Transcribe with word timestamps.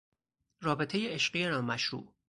رابطهی 0.61 1.07
عشقی 1.07 1.45
نامشروع 1.47 2.13